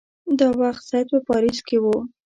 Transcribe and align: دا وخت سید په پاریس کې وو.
دا 0.39 0.47
وخت 0.61 0.81
سید 0.89 1.07
په 1.13 1.19
پاریس 1.27 1.59
کې 1.67 1.77
وو. 1.83 1.95